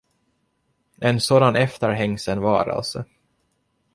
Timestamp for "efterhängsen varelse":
1.55-3.03